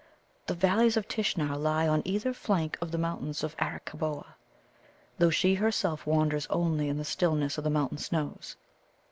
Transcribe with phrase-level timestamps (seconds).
[0.47, 4.33] The Valleys of Tishnar lie on either flank of the Mountains of Arakkaboa,
[5.19, 8.55] though she herself wanders only in the stillness of the mountain snows.